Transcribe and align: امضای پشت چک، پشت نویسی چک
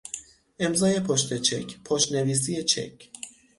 امضای 0.59 0.99
پشت 0.99 1.41
چک، 1.41 1.83
پشت 1.85 2.11
نویسی 2.11 2.63
چک 2.63 3.07